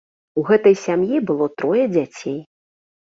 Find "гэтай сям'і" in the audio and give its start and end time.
0.47-1.19